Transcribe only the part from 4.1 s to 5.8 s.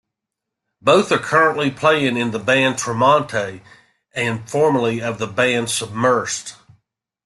and formerly of the band